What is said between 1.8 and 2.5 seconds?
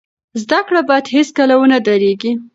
دریږي.